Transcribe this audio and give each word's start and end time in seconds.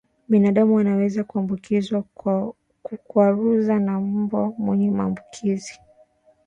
Binadamu 0.29 0.79
anaweza 0.79 1.23
kuambukizwa 1.23 2.03
kwa 2.13 2.53
kukwaruzwa 2.83 3.79
na 3.79 3.99
mbwa 3.99 4.53
mwenye 4.57 4.91
maambukizi 4.91 5.79